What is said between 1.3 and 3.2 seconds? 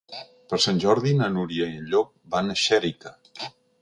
Núria i en Llop van a Xèrica.